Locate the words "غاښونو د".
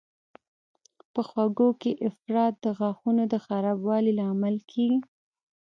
2.77-3.35